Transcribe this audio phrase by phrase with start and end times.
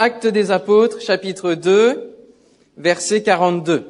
[0.00, 2.14] Actes des apôtres, chapitre 2,
[2.76, 3.84] verset 42.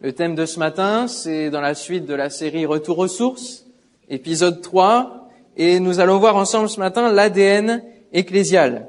[0.00, 3.66] Le thème de ce matin, c'est dans la suite de la série Retour aux sources,
[4.08, 5.28] épisode 3,
[5.58, 7.82] et nous allons voir ensemble ce matin l'ADN
[8.14, 8.88] ecclésial.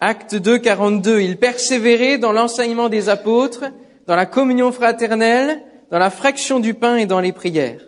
[0.00, 1.20] Acte 2, 42.
[1.20, 3.66] Il persévérait dans l'enseignement des apôtres,
[4.06, 5.60] dans la communion fraternelle,
[5.90, 7.82] dans la fraction du pain et dans les prières.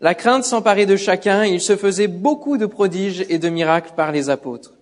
[0.00, 3.94] La crainte s'emparait de chacun et il se faisait beaucoup de prodiges et de miracles
[3.96, 4.74] par les apôtres.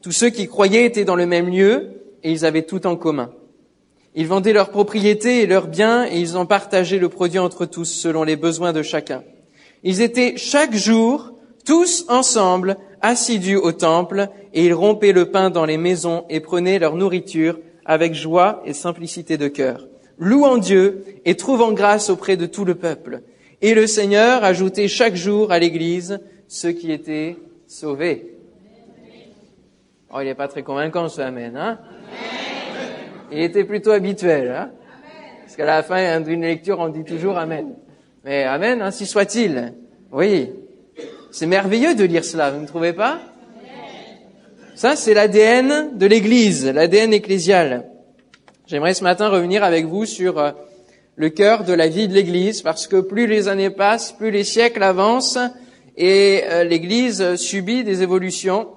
[0.00, 1.90] Tous ceux qui croyaient étaient dans le même lieu
[2.22, 3.30] et ils avaient tout en commun.
[4.14, 7.84] Ils vendaient leurs propriétés et leurs biens et ils en partageaient le produit entre tous
[7.84, 9.22] selon les besoins de chacun.
[9.82, 11.32] Ils étaient chaque jour
[11.66, 16.78] tous ensemble assidus au temple et ils rompaient le pain dans les maisons et prenaient
[16.78, 19.86] leur nourriture avec joie et simplicité de cœur,
[20.18, 23.20] louant Dieu et trouvant grâce auprès de tout le peuple.
[23.64, 28.36] Et le Seigneur ajoutait chaque jour à l'Église ceux qui étaient sauvés.
[30.12, 31.78] Oh, il n'est pas très convaincant ce Amen, hein?
[33.32, 34.50] Il était plutôt habituel.
[34.50, 34.70] Hein?
[35.40, 37.74] Parce qu'à la fin d'une lecture, on dit toujours Amen.
[38.22, 39.72] Mais Amen, ainsi soit-il.
[40.12, 40.50] Oui.
[41.30, 43.18] C'est merveilleux de lire cela, vous ne trouvez pas?
[44.74, 47.86] Ça, c'est l'ADN de l'Église, l'ADN ecclésial.
[48.66, 50.52] J'aimerais ce matin revenir avec vous sur euh,
[51.16, 54.44] le cœur de la vie de l'Église, parce que plus les années passent, plus les
[54.44, 55.38] siècles avancent,
[55.96, 58.68] et euh, l'Église subit des évolutions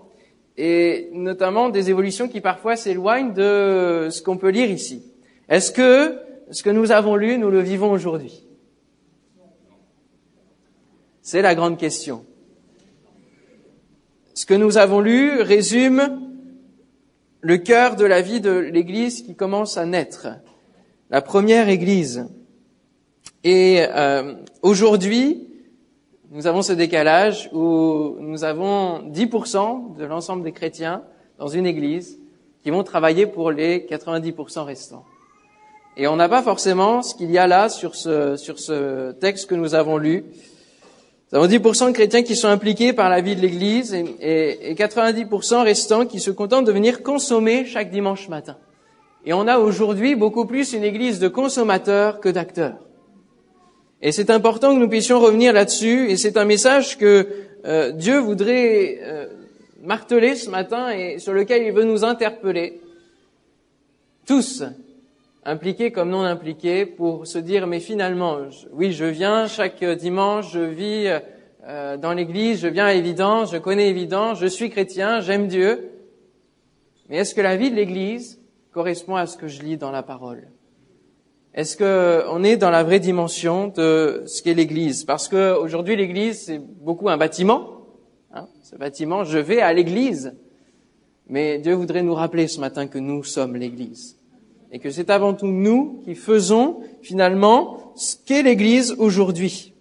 [0.57, 5.03] et notamment des évolutions qui parfois s'éloignent de ce qu'on peut lire ici.
[5.49, 6.17] Est-ce que
[6.49, 8.43] ce que nous avons lu, nous le vivons aujourd'hui?
[11.21, 12.25] C'est la grande question.
[14.33, 16.21] Ce que nous avons lu résume
[17.41, 20.27] le cœur de la vie de l'Église qui commence à naître,
[21.09, 22.27] la première Église.
[23.43, 25.47] Et euh, aujourd'hui,
[26.31, 31.03] nous avons ce décalage où nous avons 10% de l'ensemble des chrétiens
[31.39, 32.19] dans une église
[32.61, 35.05] qui vont travailler pour les 90% restants.
[35.95, 39.49] Et on n'a pas forcément ce qu'il y a là sur ce, sur ce texte
[39.49, 40.25] que nous avons lu.
[41.31, 44.71] Nous avons 10% de chrétiens qui sont impliqués par la vie de l'Église et, et,
[44.71, 48.57] et 90% restants qui se contentent de venir consommer chaque dimanche matin.
[49.27, 52.77] Et on a aujourd'hui beaucoup plus une Église de consommateurs que d'acteurs.
[54.01, 57.27] Et c'est important que nous puissions revenir là-dessus, et c'est un message que
[57.65, 59.25] euh, Dieu voudrait euh,
[59.83, 62.79] marteler ce matin et sur lequel il veut nous interpeller,
[64.25, 64.63] tous,
[65.43, 68.37] impliqués comme non impliqués, pour se dire, mais finalement,
[68.71, 71.19] oui, je viens chaque dimanche, je vis
[71.67, 75.89] euh, dans l'église, je viens à Évidence, je connais Évidence, je suis chrétien, j'aime Dieu,
[77.09, 78.36] mais est-ce que la vie de l'église
[78.77, 80.47] correspond à ce que je lis dans la parole
[81.57, 85.05] est-ce qu'on est dans la vraie dimension de ce qu'est l'Église?
[85.05, 87.87] Parce qu'aujourd'hui, l'Église, c'est beaucoup un bâtiment.
[88.31, 90.35] Hein ce bâtiment, je vais à l'Église.
[91.27, 94.19] Mais Dieu voudrait nous rappeler ce matin que nous sommes l'Église.
[94.71, 99.73] Et que c'est avant tout nous qui faisons finalement ce qu'est l'Église aujourd'hui.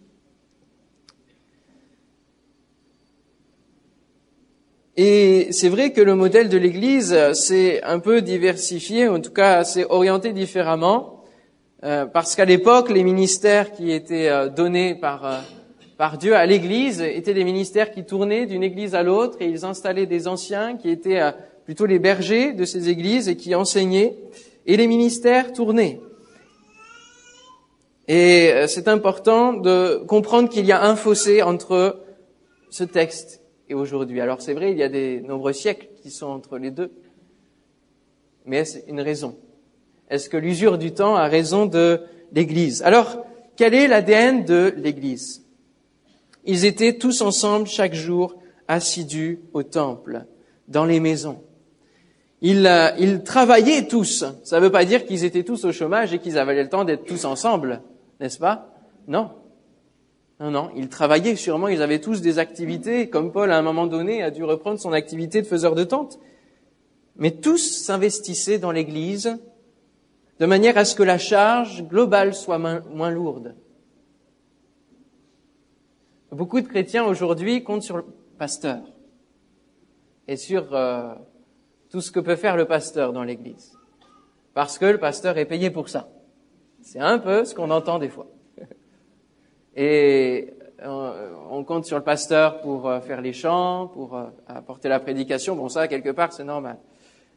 [4.99, 9.63] Et c'est vrai que le modèle de l'Église s'est un peu diversifié, en tout cas
[9.63, 11.23] s'est orienté différemment.
[11.85, 15.39] Euh, parce qu'à l'époque, les ministères qui étaient euh, donnés par, euh,
[15.99, 19.67] par Dieu à l'Église étaient des ministères qui tournaient d'une Église à l'autre et ils
[19.67, 21.21] installaient des anciens qui étaient
[21.67, 24.17] plutôt les bergers de ces Églises et qui enseignaient
[24.65, 26.01] et les ministères tournaient.
[28.09, 32.01] Et c'est important de comprendre qu'il y a un fossé entre
[32.71, 34.21] ce texte et aujourd'hui.
[34.21, 36.93] Alors c'est vrai, il y a des nombreux siècles qui sont entre les deux,
[38.45, 39.37] mais c'est une raison?
[40.09, 42.01] Est-ce que l'usure du temps a raison de
[42.33, 42.83] l'Église?
[42.83, 43.25] Alors,
[43.57, 45.45] quel est l'ADN de l'Église?
[46.45, 48.37] Ils étaient tous ensemble chaque jour
[48.69, 50.25] assidus au temple,
[50.69, 51.43] dans les maisons.
[52.41, 54.25] Ils, euh, ils travaillaient tous.
[54.45, 56.85] Ça ne veut pas dire qu'ils étaient tous au chômage et qu'ils avaient le temps
[56.85, 57.83] d'être tous ensemble,
[58.21, 58.73] n'est-ce pas?
[59.09, 59.31] Non.
[60.39, 63.87] Non, non, ils travaillaient sûrement, ils avaient tous des activités, comme Paul à un moment
[63.87, 66.19] donné a dû reprendre son activité de faiseur de tente.
[67.17, 69.39] Mais tous s'investissaient dans l'Église
[70.39, 73.55] de manière à ce que la charge globale soit moins, lourde.
[76.31, 78.05] Beaucoup de chrétiens aujourd'hui comptent sur le
[78.37, 78.83] pasteur
[80.29, 81.15] et sur euh,
[81.89, 83.73] tout ce que peut faire le pasteur dans l'Église,
[84.53, 86.11] parce que le pasteur est payé pour ça.
[86.83, 88.27] C'est un peu ce qu'on entend des fois.
[89.77, 94.19] Et euh, on compte sur le pasteur pour euh, faire les chants, pour
[94.49, 95.55] apporter la prédication.
[95.55, 96.79] Bon, ça, quelque part, c'est normal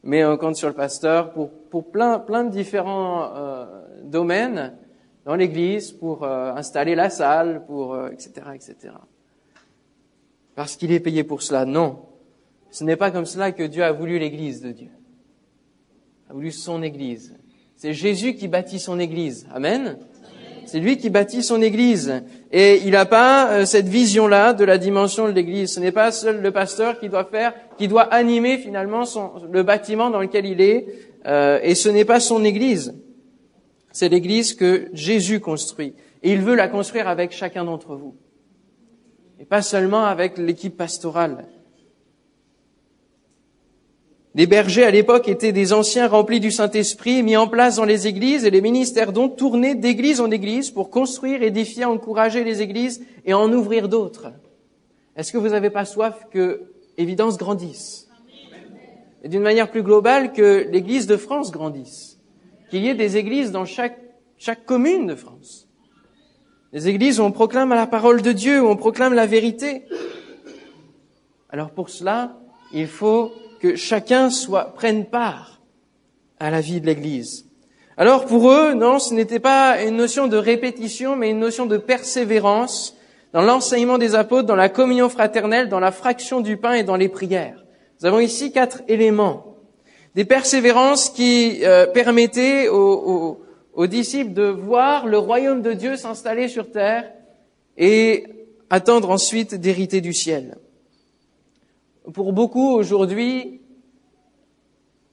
[0.04, 3.66] mais on compte sur le pasteur pour, pour plein, plein de différents euh,
[4.04, 4.78] domaines
[5.26, 8.94] dans l'Église, pour euh, installer la salle, pour euh, etc., etc.
[10.56, 11.66] parce qu'il est payé pour cela.
[11.66, 12.00] Non,
[12.72, 14.92] ce n'est pas comme cela que Dieu a voulu l'Église de Dieu,
[16.30, 17.36] a voulu son Église.
[17.76, 19.48] C'est Jésus qui bâtit son Église.
[19.54, 19.98] Amen.
[20.70, 22.22] C'est lui qui bâtit son Église.
[22.52, 25.74] Et il n'a pas euh, cette vision-là de la dimension de l'Église.
[25.74, 29.64] Ce n'est pas seul le pasteur qui doit faire, qui doit animer finalement son, le
[29.64, 30.86] bâtiment dans lequel il est.
[31.26, 32.94] Euh, et ce n'est pas son Église.
[33.92, 35.96] C'est l'Église que Jésus construit.
[36.22, 38.16] Et il veut la construire avec chacun d'entre vous.
[39.40, 41.48] Et pas seulement avec l'équipe pastorale.
[44.36, 48.06] Les bergers à l'époque étaient des anciens remplis du Saint-Esprit, mis en place dans les
[48.06, 53.04] églises, et les ministères dont tournaient d'église en église pour construire, édifier, encourager les églises
[53.26, 54.32] et en ouvrir d'autres.
[55.16, 56.62] Est-ce que vous n'avez pas soif que
[56.98, 58.08] Évidence grandisse?
[59.24, 62.20] Et d'une manière plus globale, que l'Église de France grandisse
[62.70, 64.00] Qu'il y ait des églises dans chaque,
[64.38, 65.68] chaque commune de France
[66.72, 69.86] Des églises où on proclame la parole de Dieu, où on proclame la vérité.
[71.50, 72.38] Alors pour cela,
[72.72, 75.62] il faut que chacun soit, prenne part
[76.40, 77.46] à la vie de l'Église.
[77.98, 81.78] Alors pour eux, non, ce n'était pas une notion de répétition, mais une notion de
[81.78, 82.96] persévérance
[83.34, 86.96] dans l'enseignement des apôtres, dans la communion fraternelle, dans la fraction du pain et dans
[86.96, 87.66] les prières.
[88.00, 89.58] Nous avons ici quatre éléments.
[90.16, 93.42] Des persévérances qui euh, permettaient aux,
[93.74, 97.12] aux disciples de voir le royaume de Dieu s'installer sur terre
[97.78, 98.26] et
[98.70, 100.58] attendre ensuite d'hériter du ciel.
[102.14, 103.62] Pour beaucoup aujourd'hui,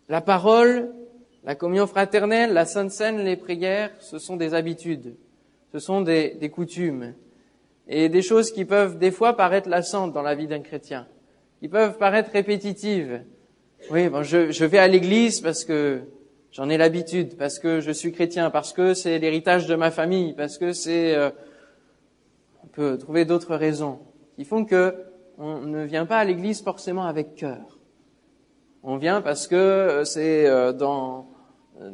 [0.08, 0.94] la parole,
[1.44, 5.16] la communion fraternelle, la Sainte Seine, les prières, ce sont des habitudes,
[5.72, 7.14] ce sont des, des, coutumes
[7.88, 11.08] et des choses qui peuvent des fois paraître lassantes dans la vie d'un chrétien,
[11.60, 13.22] qui peuvent paraître répétitives.
[13.90, 16.02] Oui, bon, je, je vais à l'église parce que
[16.52, 20.34] j'en ai l'habitude, parce que je suis chrétien, parce que c'est l'héritage de ma famille,
[20.34, 21.14] parce que c'est...
[21.14, 21.31] Euh,
[22.62, 23.98] on peut trouver d'autres raisons
[24.37, 24.94] qui font que
[25.38, 27.79] on ne vient pas à l'église forcément avec cœur.
[28.83, 31.29] On vient parce que euh, c'est euh, dans,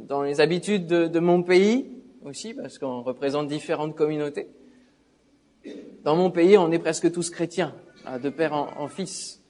[0.09, 1.91] dans les habitudes de, de mon pays
[2.25, 4.49] aussi, parce qu'on représente différentes communautés.
[6.05, 7.75] Dans mon pays, on est presque tous chrétiens,
[8.23, 9.43] de père en, en fils.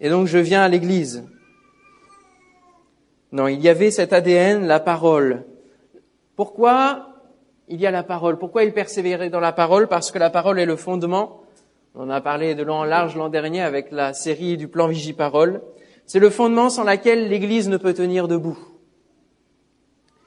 [0.00, 1.24] Et donc je viens à l'église.
[3.32, 5.44] Non, il y avait cet ADN, la parole.
[6.36, 7.06] Pourquoi
[7.68, 8.38] il y a la parole?
[8.38, 9.86] Pourquoi il persévérait dans la parole?
[9.86, 11.42] Parce que la parole est le fondement
[11.94, 15.62] on a parlé de long en large l'an dernier avec la série du plan Vigiparole.
[16.06, 18.58] C'est le fondement sans laquelle l'Église ne peut tenir debout.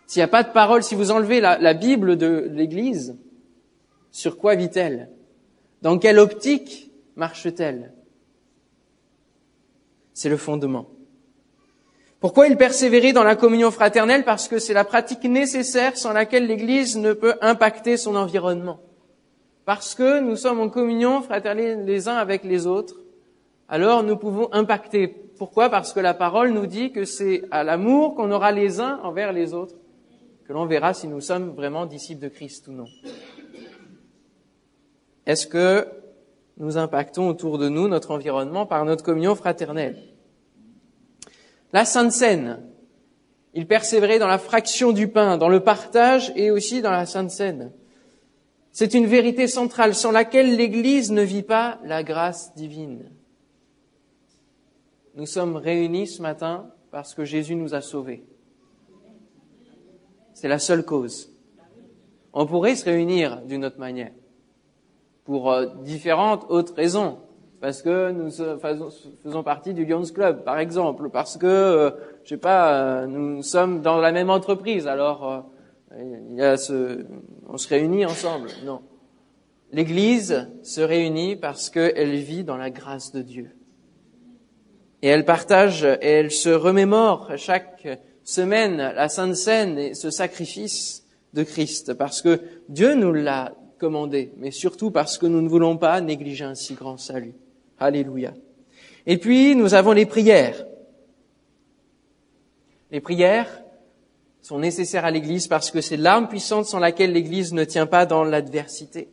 [0.07, 3.17] S'il n'y a pas de parole, si vous enlevez la, la Bible de l'Église,
[4.11, 5.09] sur quoi vit-elle?
[5.81, 7.93] Dans quelle optique marche-t-elle?
[10.13, 10.87] C'est le fondement.
[12.19, 14.23] Pourquoi il persévérait dans la communion fraternelle?
[14.23, 18.79] Parce que c'est la pratique nécessaire sans laquelle l'Église ne peut impacter son environnement.
[19.65, 22.95] Parce que nous sommes en communion fraternelle les uns avec les autres,
[23.69, 25.07] alors nous pouvons impacter.
[25.07, 25.69] Pourquoi?
[25.69, 29.31] Parce que la parole nous dit que c'est à l'amour qu'on aura les uns envers
[29.31, 29.75] les autres
[30.45, 32.85] que l'on verra si nous sommes vraiment disciples de Christ ou non.
[35.25, 35.87] Est-ce que
[36.57, 39.97] nous impactons autour de nous notre environnement par notre communion fraternelle?
[41.71, 42.59] La Sainte Seine,
[43.53, 47.31] il persévérait dans la fraction du pain, dans le partage et aussi dans la Sainte
[47.31, 47.71] Seine.
[48.73, 53.07] C'est une vérité centrale sans laquelle l'Église ne vit pas la grâce divine.
[55.13, 58.25] Nous sommes réunis ce matin parce que Jésus nous a sauvés.
[60.33, 61.31] C'est la seule cause.
[62.33, 64.11] On pourrait se réunir d'une autre manière,
[65.23, 67.19] pour euh, différentes autres raisons,
[67.61, 68.31] parce que nous
[69.21, 71.91] faisons partie du Lions Club, par exemple, parce que, euh,
[72.23, 75.45] je sais pas, euh, nous sommes dans la même entreprise, alors
[75.99, 77.05] il y a ce,
[77.47, 78.49] on se réunit ensemble.
[78.65, 78.81] Non.
[79.71, 83.51] L'Église se réunit parce qu'elle vit dans la grâce de Dieu.
[85.01, 87.87] Et elle partage et elle se remémore chaque
[88.23, 94.31] semaine la Sainte Seine et ce sacrifice de Christ parce que Dieu nous l'a commandé,
[94.37, 97.33] mais surtout parce que nous ne voulons pas négliger un si grand salut.
[97.79, 98.33] Alléluia.
[99.05, 100.65] Et puis, nous avons les prières.
[102.91, 103.62] Les prières,
[104.43, 108.05] sont nécessaires à l'Église parce que c'est l'arme puissante sans laquelle l'Église ne tient pas
[108.05, 109.07] dans l'adversité.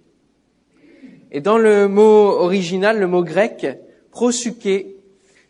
[1.31, 3.65] Et dans le mot original, le mot grec,
[4.11, 4.97] prosuké,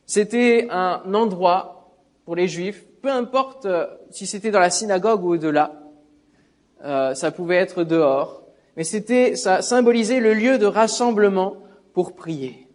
[0.05, 1.97] c'était un endroit
[2.27, 5.81] pour les Juifs, peu importe euh, si c'était dans la synagogue ou au-delà,
[6.85, 8.43] euh, ça pouvait être dehors,
[8.77, 11.57] mais c'était, ça symbolisait le lieu de rassemblement
[11.95, 12.67] pour prier.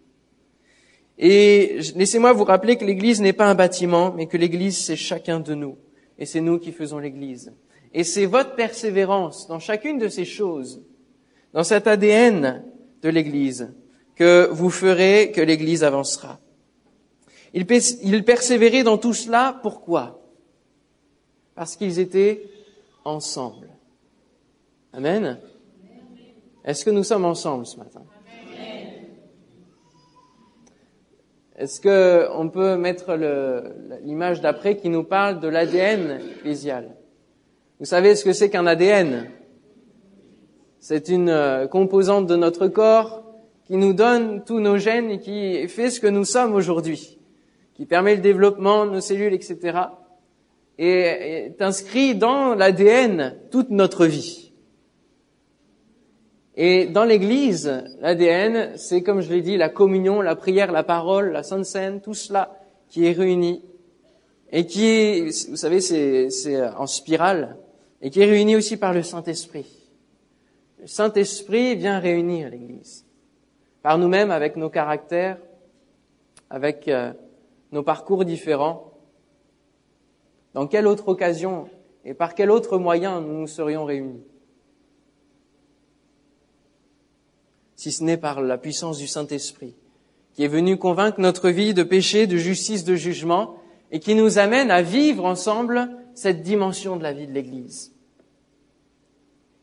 [1.19, 5.39] Et laissez-moi vous rappeler que l'Église n'est pas un bâtiment, mais que l'Église c'est chacun
[5.39, 5.77] de nous
[6.17, 7.53] et c'est nous qui faisons l'Église.
[7.93, 10.83] Et c'est votre persévérance dans chacune de ces choses,
[11.53, 12.63] dans cet ADN
[13.01, 13.73] de l'Église,
[14.15, 16.39] que vous ferez que l'Église avancera.
[17.53, 20.21] Ils, persévéraient dans tout cela, pourquoi?
[21.55, 22.43] Parce qu'ils étaient
[23.05, 23.69] ensemble.
[24.91, 25.39] Amen?
[26.65, 28.01] Est-ce que nous sommes ensemble ce matin?
[31.57, 33.17] Est-ce que on peut mettre
[34.03, 36.95] l'image d'après qui nous parle de l'ADN ecclésial
[37.79, 39.29] Vous savez ce que c'est qu'un ADN
[40.79, 43.23] C'est une euh, composante de notre corps
[43.63, 47.19] qui nous donne tous nos gènes et qui fait ce que nous sommes aujourd'hui,
[47.73, 49.79] qui permet le développement de nos cellules, etc.
[50.77, 54.44] Et est inscrit dans l'ADN toute notre vie.
[56.57, 61.31] Et dans l'Église, l'ADN, c'est comme je l'ai dit, la communion, la prière, la parole,
[61.31, 62.57] la Sainte Seine, tout cela
[62.87, 63.61] qui est réuni
[64.51, 67.57] et qui est, vous savez, c'est en spirale
[68.01, 69.65] et qui est réuni aussi par le Saint-Esprit.
[70.79, 73.05] Le Saint-Esprit vient réunir l'Église
[73.81, 75.37] par nous-mêmes, avec nos caractères,
[76.49, 77.11] avec euh,
[77.71, 78.93] nos parcours différents.
[80.53, 81.67] Dans quelle autre occasion
[82.03, 84.23] et par quel autre moyen nous nous serions réunis?
[87.85, 89.75] Si ce n'est par la puissance du Saint-Esprit,
[90.33, 93.57] qui est venu convaincre notre vie de péché, de justice, de jugement,
[93.91, 97.93] et qui nous amène à vivre ensemble cette dimension de la vie de l'Église.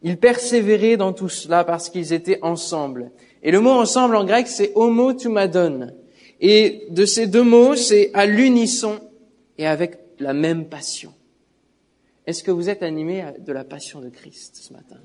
[0.02, 3.10] Ils persévéraient dans tout cela parce qu'ils étaient ensemble.
[3.42, 5.90] Et le mot ensemble en grec, c'est homo tumadon.
[6.40, 9.00] Et de ces deux mots, c'est à l'unisson
[9.58, 11.12] et avec la même passion.
[12.28, 14.98] Est-ce que vous êtes animé de la passion de Christ ce matin?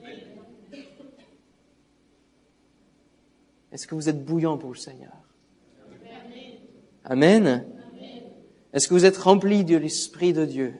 [3.78, 5.14] Est-ce que vous êtes bouillant pour le Seigneur?
[7.06, 7.64] Amen.
[8.74, 10.74] Est-ce que vous êtes rempli de l'Esprit de Dieu?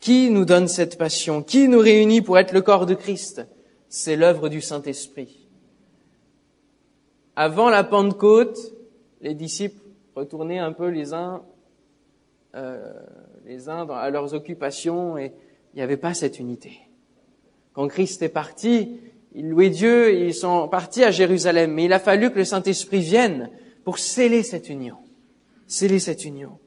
[0.00, 1.42] Qui nous donne cette passion?
[1.42, 3.46] Qui nous réunit pour être le corps de Christ?
[3.90, 5.46] C'est l'œuvre du Saint-Esprit.
[7.36, 8.58] Avant la Pentecôte,
[9.20, 9.82] les disciples
[10.16, 11.42] retournaient un peu les uns,
[12.54, 12.90] euh,
[13.44, 15.34] les uns à leurs occupations et
[15.74, 16.80] il n'y avait pas cette unité.
[17.74, 18.98] Quand Christ est parti,
[19.34, 23.50] louaient Dieu, ils sont partis à Jérusalem, mais il a fallu que le Saint-Esprit vienne
[23.84, 24.96] pour sceller cette union.
[25.66, 26.58] Sceller cette union.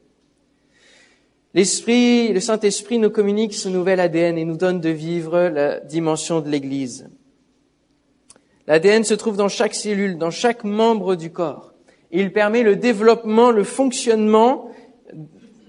[1.54, 6.40] L'Esprit, le Saint-Esprit nous communique ce nouvel ADN et nous donne de vivre la dimension
[6.40, 7.08] de l'Église.
[8.66, 11.74] L'ADN se trouve dans chaque cellule, dans chaque membre du corps.
[12.10, 14.70] il permet le développement, le fonctionnement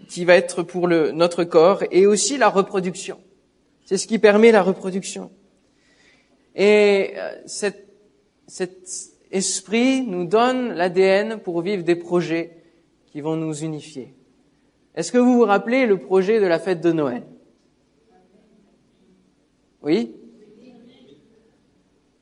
[0.08, 3.18] qui va être pour notre corps et aussi la reproduction.
[3.86, 5.30] C'est ce qui permet la reproduction.
[6.56, 7.86] Et euh, cet,
[8.48, 8.88] cet
[9.32, 12.58] esprit nous donne l'ADN pour vivre des projets
[13.08, 14.14] qui vont nous unifier.
[14.96, 17.24] Est-ce que vous vous rappelez le projet de la fête de Noël?
[19.82, 20.16] Oui?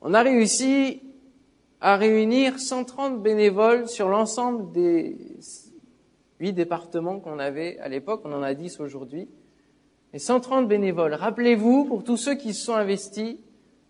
[0.01, 1.01] On a réussi
[1.79, 5.17] à réunir 130 bénévoles sur l'ensemble des
[6.39, 9.29] huit départements qu'on avait à l'époque, on en a 10 aujourd'hui.
[10.13, 11.13] Et 130 bénévoles.
[11.13, 13.37] Rappelez-vous, pour tous ceux qui se sont investis,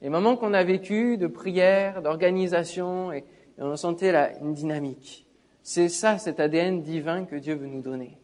[0.04, 3.24] les moments qu'on a vécu de prière, d'organisation, et,
[3.58, 5.26] on sentait là une dynamique.
[5.62, 8.18] C'est ça, cet ADN divin que Dieu veut nous donner.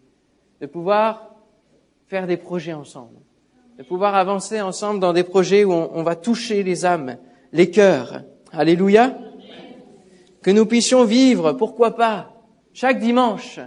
[0.59, 1.35] De pouvoir
[2.07, 3.15] faire des projets ensemble.
[3.77, 7.15] De pouvoir avancer ensemble dans des projets où on, on va toucher les âmes,
[7.53, 8.23] les cœurs.
[8.51, 9.17] Alléluia.
[10.41, 12.33] Que nous puissions vivre, pourquoi pas,
[12.73, 13.59] chaque dimanche,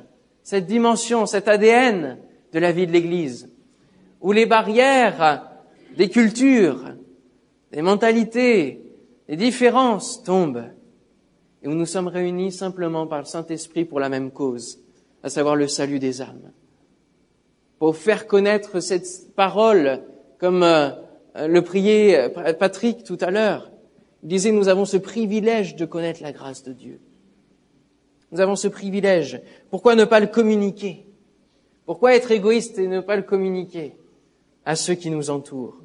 [0.43, 2.19] cette dimension, cet ADN
[2.53, 3.51] de la vie de l'Église,
[4.21, 5.49] où les barrières
[5.97, 6.95] des cultures,
[7.73, 8.83] les mentalités,
[9.29, 10.65] les différences tombent
[11.63, 14.81] et où nous sommes réunis simplement par le Saint-Esprit pour la même cause,
[15.23, 16.53] à savoir le salut des âmes.
[17.79, 20.03] Pour faire connaître cette parole,
[20.39, 20.91] comme euh,
[21.37, 23.71] le priait Patrick tout à l'heure,
[24.23, 27.01] il disait, nous avons ce privilège de connaître la grâce de Dieu.
[28.31, 29.41] Nous avons ce privilège.
[29.71, 31.07] Pourquoi ne pas le communiquer?
[31.87, 33.97] Pourquoi être égoïste et ne pas le communiquer
[34.65, 35.83] à ceux qui nous entourent?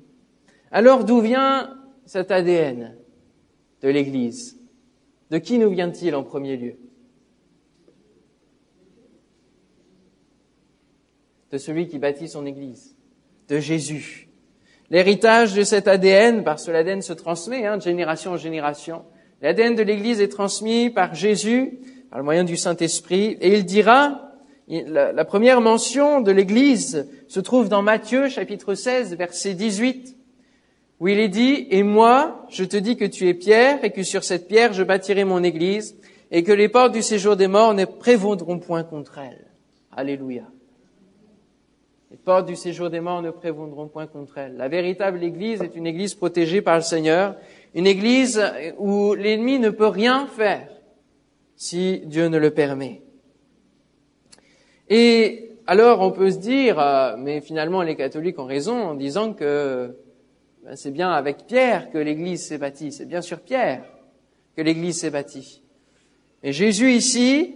[0.72, 1.77] Alors d'où vient
[2.08, 2.96] cet ADN
[3.82, 4.58] de l'Église.
[5.30, 6.76] De qui nous vient-il en premier lieu?
[11.52, 12.96] De celui qui bâtit son Église,
[13.50, 14.30] de Jésus.
[14.90, 19.04] L'héritage de cet ADN, parce que l'ADN se transmet hein, de génération en génération,
[19.42, 24.32] l'ADN de l'Église est transmis par Jésus, par le moyen du Saint-Esprit, et il dira,
[24.70, 30.17] la première mention de l'Église se trouve dans Matthieu chapitre 16, verset 18
[31.00, 34.04] où il est dit, Et moi, je te dis que tu es Pierre, et que
[34.04, 35.96] sur cette pierre je bâtirai mon église,
[36.32, 39.46] et que les portes du séjour des morts ne prévaudront point contre elle.
[39.96, 40.44] Alléluia.
[42.10, 44.56] Les portes du séjour des morts ne prévaudront point contre elle.
[44.56, 47.36] La véritable Église est une Église protégée par le Seigneur,
[47.76, 48.42] une Église
[48.78, 50.70] où l'ennemi ne peut rien faire
[51.58, 53.02] si Dieu ne le permet.
[54.90, 59.34] Et alors on peut se dire, euh, mais finalement les catholiques ont raison en disant
[59.34, 59.98] que
[60.68, 63.86] ben, c'est bien avec Pierre que l'Église s'est bâtie, c'est bien sur Pierre
[64.54, 65.64] que l'Église s'est bâtie.
[66.44, 67.56] Et Jésus ici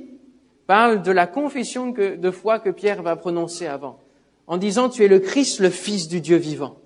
[0.65, 3.99] parle de la confession de foi que Pierre va prononcer avant,
[4.47, 6.77] en disant tu es le Christ, le Fils du Dieu vivant.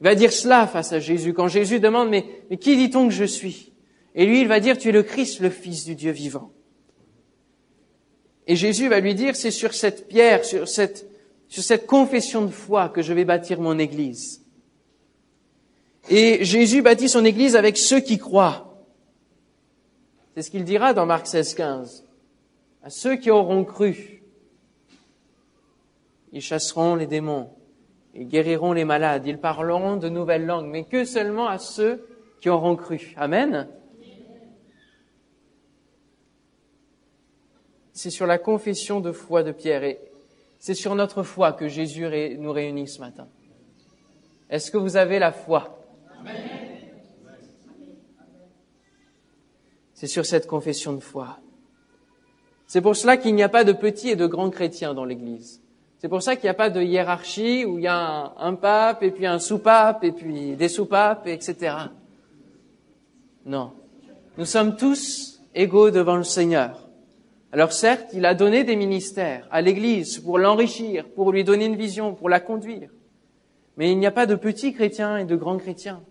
[0.00, 1.34] Il va dire cela face à Jésus.
[1.34, 2.24] Quand Jésus demande mais,
[2.58, 3.72] qui dit-on que je suis?
[4.14, 6.52] Et lui il va dire tu es le Christ, le Fils du Dieu vivant.
[8.46, 13.02] Et Jésus va lui dire, c'est sur cette pierre, sur cette confession de foi que
[13.02, 14.44] je vais bâtir mon Église.
[16.10, 18.84] Et Jésus bâtit son Église avec ceux qui croient.
[20.34, 22.04] C'est ce qu'il dira dans Marc 16, 15.
[22.82, 24.22] À ceux qui auront cru,
[26.32, 27.50] ils chasseront les démons,
[28.14, 32.06] ils guériront les malades, ils parleront de nouvelles langues, mais que seulement à ceux
[32.40, 33.14] qui auront cru.
[33.16, 33.68] Amen.
[37.98, 39.98] c'est sur la confession de foi de Pierre et
[40.60, 42.06] c'est sur notre foi que Jésus
[42.38, 43.26] nous réunit ce matin.
[44.48, 45.77] Est-ce que vous avez la foi?
[49.98, 51.40] C'est sur cette confession de foi.
[52.68, 55.60] C'est pour cela qu'il n'y a pas de petits et de grands chrétiens dans l'Église.
[55.98, 59.02] C'est pour ça qu'il n'y a pas de hiérarchie où il y a un, pape
[59.02, 61.74] et puis un sous-pape et puis des sous-papes, etc.
[63.44, 63.72] Non.
[64.36, 66.88] Nous sommes tous égaux devant le Seigneur.
[67.50, 71.74] Alors certes, il a donné des ministères à l'Église pour l'enrichir, pour lui donner une
[71.74, 72.90] vision, pour la conduire.
[73.76, 76.02] Mais il n'y a pas de petits chrétiens et de grands chrétiens.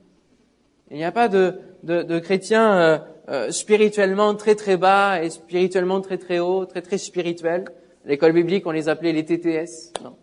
[0.92, 2.98] Il n'y a pas de, de, chrétiens euh,
[3.30, 7.66] euh, spirituellement très très bas et spirituellement très très haut, très très spirituels.
[8.06, 9.92] À l'école biblique, on les appelait les TTS.
[10.02, 10.16] Non,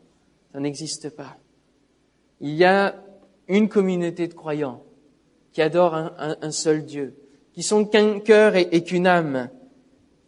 [0.52, 1.36] ça n'existe pas.
[2.40, 2.94] Il y a
[3.46, 4.82] une communauté de croyants
[5.52, 7.14] qui adorent un, seul Dieu,
[7.52, 9.50] qui sont qu'un cœur et qu'une âme,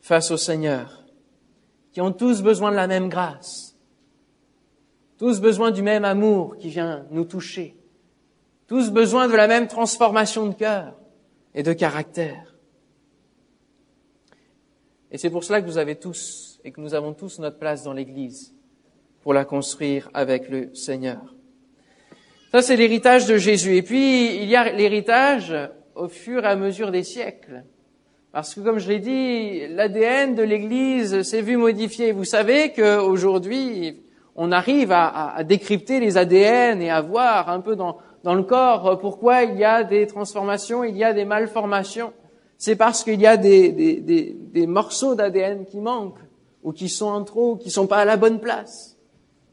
[0.00, 1.04] face au Seigneur,
[1.92, 3.74] qui ont tous besoin de la même grâce,
[5.18, 7.74] tous besoin du même amour qui vient nous toucher,
[8.66, 10.94] tous besoin de la même transformation de cœur
[11.54, 12.55] et de caractère.
[15.10, 17.84] Et c'est pour cela que vous avez tous et que nous avons tous notre place
[17.84, 18.54] dans l'Église
[19.22, 21.34] pour la construire avec le Seigneur.
[22.52, 23.76] Ça, c'est l'héritage de Jésus.
[23.76, 25.54] Et puis, il y a l'héritage
[25.94, 27.64] au fur et à mesure des siècles.
[28.32, 32.12] Parce que, comme je l'ai dit, l'ADN de l'Église s'est vu modifié.
[32.12, 34.02] Vous savez qu'aujourd'hui,
[34.36, 39.44] on arrive à, décrypter les ADN et à voir un peu dans, le corps pourquoi
[39.44, 42.12] il y a des transformations, il y a des malformations.
[42.58, 46.20] C'est parce qu'il y a des, des morceaux d'ADN qui manquent,
[46.62, 48.96] ou qui sont en trop, qui sont pas à la bonne place.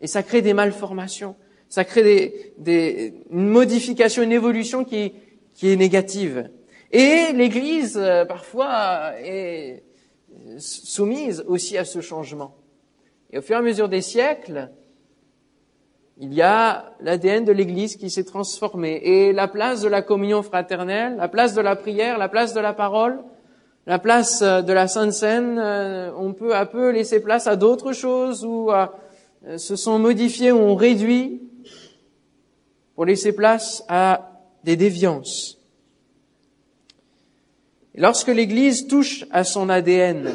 [0.02, 1.36] Et ça crée des malformations.
[1.70, 5.14] Ça crée une modification, une évolution qui,
[5.54, 6.50] qui est négative.
[6.92, 9.84] Et l'Église, euh, parfois, est
[10.58, 12.56] soumise aussi à ce changement.
[13.32, 14.70] Et au fur et à mesure des siècles,
[16.20, 19.02] il y a l'ADN de l'Église qui s'est transformé.
[19.04, 22.60] Et la place de la communion fraternelle, la place de la prière, la place de
[22.60, 23.20] la parole,
[23.88, 27.56] la place euh, de la Sainte Seine, euh, on peut à peu laisser place à
[27.56, 28.70] d'autres choses ou
[29.58, 31.42] se sont modifiés ou ont réduit
[32.96, 34.32] pour laisser place à
[34.64, 35.60] des déviances.
[37.96, 40.32] Lorsque l'Église touche à son ADN,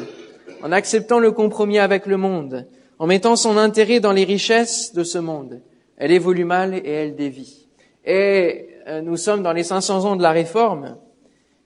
[0.63, 2.67] en acceptant le compromis avec le monde,
[2.99, 5.61] en mettant son intérêt dans les richesses de ce monde,
[5.99, 7.67] elle évolue mal et elle dévie.
[8.05, 10.97] Et euh, nous sommes dans les 500 ans de la réforme.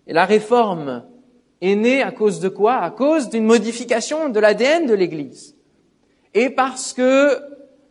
[0.08, 1.06] Et la réforme
[1.62, 2.78] est née à cause de quoi?
[2.78, 5.56] À cause d'une modification de l'ADN de l'Église.
[6.34, 7.40] Et parce que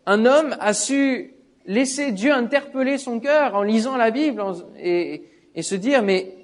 [0.05, 4.43] un homme a su laisser Dieu interpeller son cœur en lisant la Bible
[4.77, 5.23] et,
[5.61, 6.35] se dire mais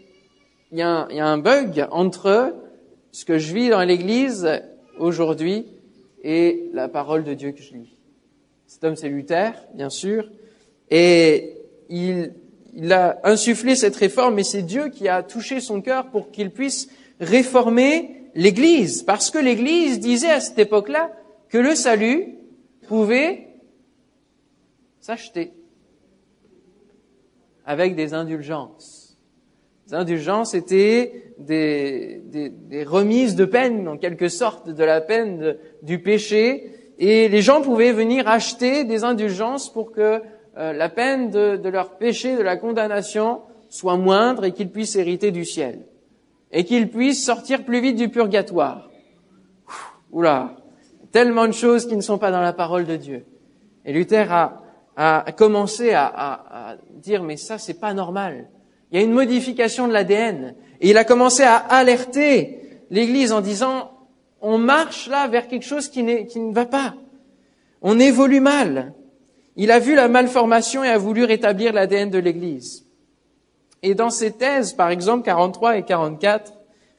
[0.71, 2.55] il y a un bug entre
[3.11, 4.49] ce que je vis dans l'Église
[4.99, 5.67] aujourd'hui
[6.23, 7.98] et la parole de Dieu que je lis.
[8.79, 10.31] Cet homme, c'est Luther, bien sûr,
[10.89, 11.57] et
[11.89, 12.33] il,
[12.77, 16.53] il a insufflé cette réforme, mais c'est Dieu qui a touché son cœur pour qu'il
[16.53, 16.89] puisse
[17.19, 21.11] réformer l'Église, parce que l'Église disait à cette époque-là
[21.49, 22.37] que le salut
[22.87, 23.49] pouvait
[25.01, 25.55] s'acheter
[27.67, 29.19] avec des indulgences.
[29.89, 35.57] Les indulgences étaient des, des, des, remises de peine, en quelque sorte, de la peine
[35.83, 40.21] du péché, et les gens pouvaient venir acheter des indulgences pour que
[40.57, 44.97] euh, la peine de, de, leur péché, de la condamnation, soit moindre et qu'ils puissent
[44.97, 45.87] hériter du ciel,
[46.51, 48.91] et qu'ils puissent sortir plus vite du purgatoire.
[50.11, 50.57] Oula,
[51.13, 53.25] tellement de choses qui ne sont pas dans la parole de Dieu.
[53.85, 54.63] Et Luther a,
[54.97, 58.49] a commencé à, à, à dire mais ça c'est pas normal.
[58.91, 60.55] Il y a une modification de l'ADN.
[60.81, 63.91] Et il a commencé à alerter l'Église en disant
[64.41, 66.95] on marche là vers quelque chose qui, qui ne va pas.
[67.83, 68.95] On évolue mal.
[69.57, 72.85] Il a vu la malformation et a voulu rétablir l'ADN de l'Église.
[73.83, 76.53] Et dans ses thèses, par exemple 43 et 44,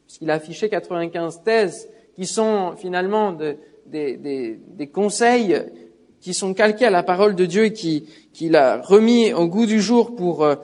[0.05, 5.61] puisqu'il a affiché 95 thèses qui sont finalement de, des, des, des, conseils
[6.19, 9.81] qui sont calqués à la parole de Dieu et qu'il a remis au goût du
[9.81, 10.55] jour pour euh,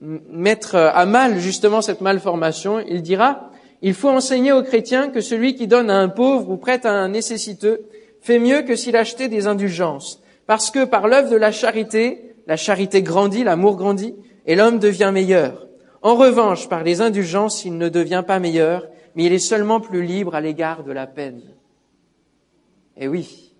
[0.00, 3.50] mettre à mal justement cette malformation, il dira,
[3.86, 6.92] il faut enseigner aux chrétiens que celui qui donne à un pauvre ou prête à
[6.92, 7.82] un nécessiteux
[8.22, 12.56] fait mieux que s'il achetait des indulgences, parce que par l'œuvre de la charité, la
[12.56, 14.14] charité grandit, l'amour grandit,
[14.46, 15.68] et l'homme devient meilleur.
[16.00, 20.02] En revanche, par les indulgences, il ne devient pas meilleur, mais il est seulement plus
[20.02, 21.42] libre à l'égard de la peine.
[22.96, 23.52] Eh oui,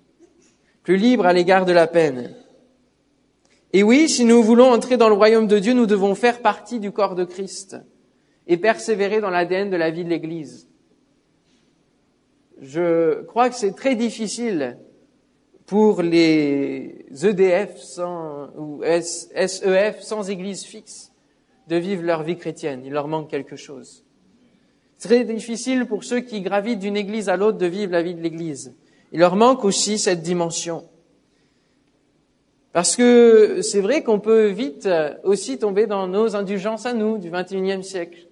[0.84, 2.34] plus libre à l'égard de la peine.
[3.74, 6.80] Et oui, si nous voulons entrer dans le royaume de Dieu, nous devons faire partie
[6.80, 7.76] du corps de Christ
[8.46, 10.68] et persévérer dans l'ADN de la vie de l'Église.
[12.61, 14.78] Je crois que c'est très difficile
[15.66, 21.12] pour les EDF sans, ou SEF sans église fixe
[21.68, 22.83] de vivre leur vie chrétienne.
[22.85, 24.04] Il leur manque quelque chose.
[24.98, 28.22] Très difficile pour ceux qui gravitent d'une église à l'autre de vivre la vie de
[28.22, 28.74] l'église.
[29.12, 30.85] Il leur manque aussi cette dimension.
[32.72, 34.88] Parce que c'est vrai qu'on peut vite
[35.22, 38.28] aussi tomber dans nos indulgences à nous du 21e siècle.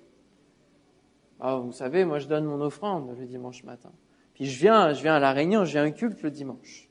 [1.44, 3.90] Ah, vous savez, moi je donne mon offrande le dimanche matin.
[4.32, 6.88] Puis je viens, je viens à la réunion, à un culte le dimanche.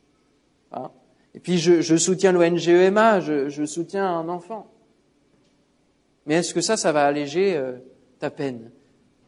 [0.74, 0.92] Hein
[1.34, 4.70] et puis je, soutiens l'ONGEMA, je, soutiens un enfant.
[6.26, 7.78] Mais est-ce que ça, ça va alléger euh,
[8.20, 8.72] ta peine?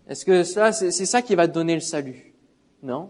[0.10, 2.34] Est-ce que ça, c'est ça qui va te donner le salut?
[2.82, 3.10] Non.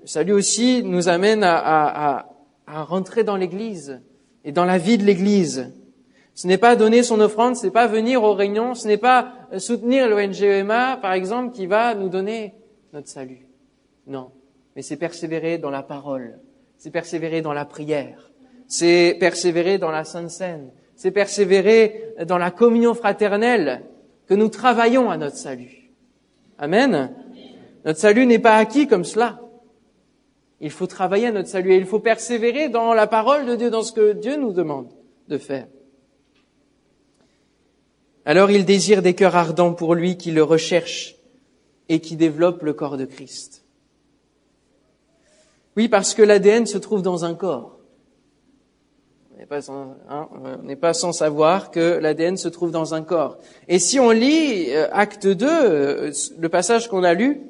[0.00, 2.26] Le salut aussi nous amène à
[2.66, 4.00] rentrer dans l'Église
[4.42, 5.72] et dans la vie de l'Église.
[6.34, 9.32] Ce n'est pas donner son offrande, ce n'est pas venir aux réunions, ce n'est pas
[9.58, 12.54] soutenir l'ONGEMA, par exemple, qui va nous donner
[12.92, 13.46] notre salut.
[14.06, 14.30] Non
[14.74, 16.38] mais c'est persévérer dans la parole,
[16.78, 18.30] c'est persévérer dans la prière,
[18.66, 23.82] c'est persévérer dans la Sainte Seine, c'est persévérer dans la communion fraternelle
[24.26, 25.90] que nous travaillons à notre salut.
[26.58, 27.12] Amen.
[27.84, 29.40] Notre salut n'est pas acquis comme cela.
[30.60, 33.68] Il faut travailler à notre salut et il faut persévérer dans la parole de Dieu,
[33.68, 34.88] dans ce que Dieu nous demande
[35.28, 35.66] de faire.
[38.24, 41.16] Alors il désire des cœurs ardents pour lui qui le recherchent
[41.88, 43.64] et qui développent le corps de Christ.
[45.76, 47.78] Oui, parce que l'ADN se trouve dans un corps.
[49.34, 49.38] On
[50.62, 53.38] n'est pas, sans, hein, savoir que l'ADN se trouve dans un corps.
[53.66, 57.40] Et si on lit euh, Acte 2, euh, le passage qu'on a lu,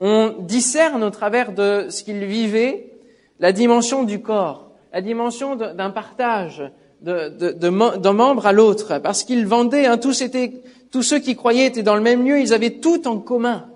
[0.00, 2.92] on discerne au travers de ce qu'il vivait
[3.38, 9.86] la dimension du corps, la dimension d'un partage d'un membre à l'autre, parce qu'ils vendaient,
[9.86, 13.06] hein, tous, étaient, tous ceux qui croyaient étaient dans le même lieu, ils avaient tout
[13.06, 13.68] en commun.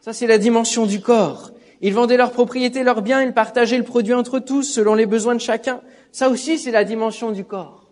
[0.00, 1.50] Ça, c'est la dimension du corps.
[1.80, 5.34] Ils vendaient leurs propriétés, leurs biens, ils partageaient le produit entre tous selon les besoins
[5.34, 5.80] de chacun.
[6.12, 7.90] Ça aussi, c'est la dimension du corps.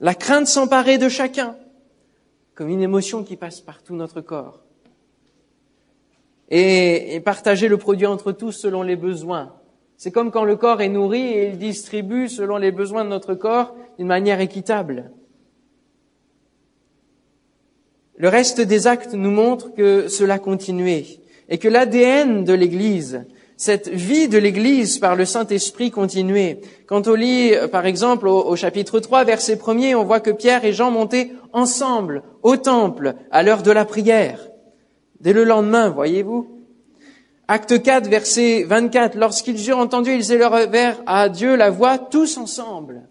[0.00, 1.56] La crainte s'emparer de chacun,
[2.54, 4.60] comme une émotion qui passe par tout notre corps.
[6.50, 9.54] Et, et partager le produit entre tous selon les besoins.
[10.02, 13.34] C'est comme quand le corps est nourri et il distribue selon les besoins de notre
[13.34, 15.10] corps d'une manière équitable.
[18.16, 21.04] Le reste des actes nous montre que cela continuait
[21.50, 23.26] et que l'ADN de l'Église,
[23.58, 26.62] cette vie de l'Église par le Saint-Esprit continuait.
[26.86, 30.72] Quand on lit, par exemple, au, chapitre 3, verset 1er, on voit que Pierre et
[30.72, 34.48] Jean montaient ensemble au temple à l'heure de la prière.
[35.20, 36.59] Dès le lendemain, voyez-vous.
[37.52, 43.02] Acte 4, verset 24, lorsqu'ils eurent entendu, ils élevèrent à Dieu la voix tous ensemble.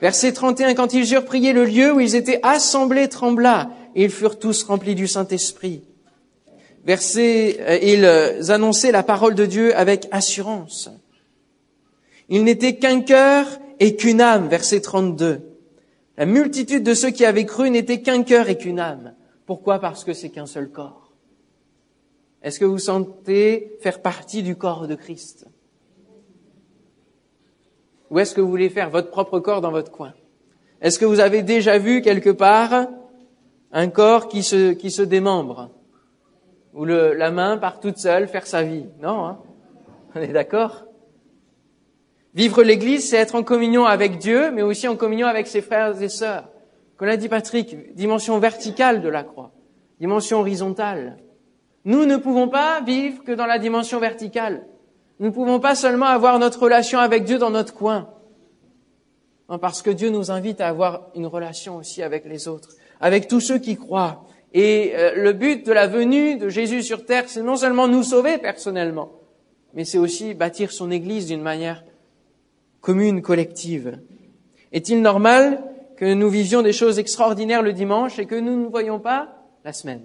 [0.00, 4.10] Verset 31, quand ils eurent prié, le lieu où ils étaient assemblés trembla, et ils
[4.10, 5.84] furent tous remplis du Saint-Esprit.
[6.84, 10.90] Verset, euh, ils euh, annonçaient la parole de Dieu avec assurance.
[12.28, 13.46] Ils n'étaient qu'un cœur
[13.78, 14.48] et qu'une âme.
[14.48, 15.42] Verset 32.
[16.18, 19.14] La multitude de ceux qui avaient cru n'était qu'un cœur et qu'une âme.
[19.46, 19.78] Pourquoi?
[19.78, 21.01] Parce que c'est qu'un seul corps.
[22.42, 25.46] Est-ce que vous sentez faire partie du corps de Christ
[28.12, 30.12] ou est-ce que vous voulez faire votre propre corps dans votre coin
[30.82, 32.88] Est-ce que vous avez déjà vu quelque part
[33.72, 35.70] un corps qui se, qui se démembre
[36.74, 39.38] Ou le, la main part toute seule faire sa vie Non, hein
[40.14, 40.84] on est d'accord
[42.34, 46.00] Vivre l'Église, c'est être en communion avec Dieu, mais aussi en communion avec ses frères
[46.02, 46.50] et sœurs.
[46.98, 49.52] Comme l'a dit Patrick, dimension verticale de la croix,
[50.00, 51.16] dimension horizontale.
[51.84, 54.66] Nous ne pouvons pas vivre que dans la dimension verticale.
[55.18, 58.08] Nous ne pouvons pas seulement avoir notre relation avec Dieu dans notre coin.
[59.60, 63.40] parce que Dieu nous invite à avoir une relation aussi avec les autres, avec tous
[63.40, 64.24] ceux qui croient.
[64.54, 68.02] Et euh, le but de la venue de Jésus sur terre, c'est non seulement nous
[68.02, 69.12] sauver personnellement,
[69.74, 71.84] mais c'est aussi bâtir son Église d'une manière
[72.80, 73.98] commune, collective.
[74.72, 75.62] Est-il normal
[75.96, 79.72] que nous vivions des choses extraordinaires le dimanche et que nous ne voyons pas la
[79.72, 80.02] semaine?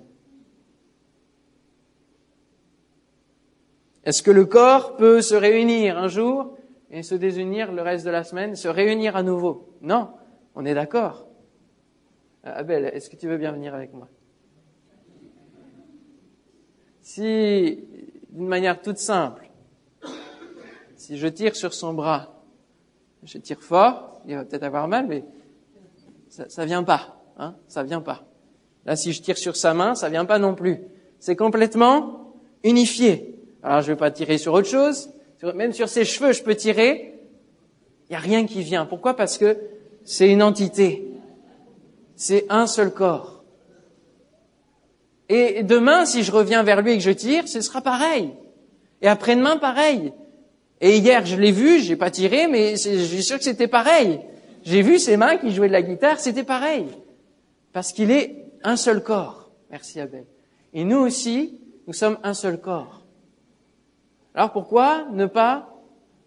[4.08, 6.56] Est-ce que le corps peut se réunir un jour
[6.90, 9.74] et se désunir le reste de la semaine, se réunir à nouveau?
[9.82, 10.12] Non,
[10.56, 11.28] on est d'accord.
[12.46, 14.08] Euh, Abel, est-ce que tu veux bien venir avec moi?
[17.02, 17.84] Si,
[18.30, 19.50] d'une manière toute simple,
[20.96, 22.42] si je tire sur son bras,
[23.24, 25.26] je tire fort, il va peut-être avoir mal, mais
[26.30, 28.24] ça, ça vient pas, hein, ça vient pas.
[28.86, 30.80] Là, si je tire sur sa main, ça vient pas non plus.
[31.20, 33.37] C'est complètement unifié.
[33.64, 35.10] Alors je ne vais pas tirer sur autre chose.
[35.56, 37.14] Même sur ses cheveux, je peux tirer.
[38.10, 38.86] Il n'y a rien qui vient.
[38.86, 39.16] Pourquoi?
[39.16, 39.58] Parce que
[40.04, 41.06] c'est une entité.
[42.16, 43.44] C'est un seul corps.
[45.30, 48.32] Et demain, si je reviens vers lui et que je tire, ce sera pareil.
[49.02, 50.14] Et après-demain, pareil.
[50.80, 54.22] Et hier, je l'ai vu, j'ai pas tiré, mais je suis sûr que c'était pareil.
[54.64, 56.86] J'ai vu ses mains qui jouaient de la guitare, c'était pareil.
[57.74, 59.52] Parce qu'il est un seul corps.
[59.70, 60.26] Merci Abel.
[60.74, 63.02] Et nous aussi, nous sommes un seul corps.
[64.38, 65.68] Alors pourquoi ne pas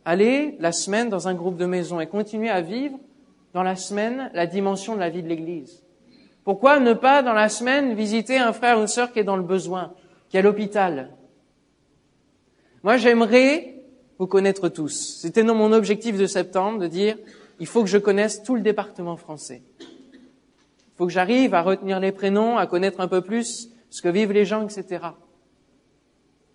[0.05, 2.99] aller la semaine dans un groupe de maison et continuer à vivre
[3.55, 5.85] dans la semaine la dimension de la vie de l'Église?
[6.43, 9.37] Pourquoi ne pas dans la semaine visiter un frère ou une sœur qui est dans
[9.37, 9.95] le besoin,
[10.29, 11.11] qui est à l'hôpital?
[12.83, 13.77] Moi j'aimerais
[14.19, 15.21] vous connaître tous.
[15.21, 17.17] C'était mon objectif de septembre de dire
[17.61, 19.63] il faut que je connaisse tout le département français.
[19.79, 24.09] Il faut que j'arrive à retenir les prénoms, à connaître un peu plus ce que
[24.09, 24.99] vivent les gens, etc.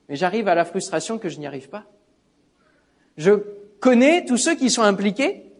[0.09, 1.85] Mais j'arrive à la frustration que je n'y arrive pas.
[3.17, 3.31] Je
[3.79, 5.51] connais tous ceux qui sont impliqués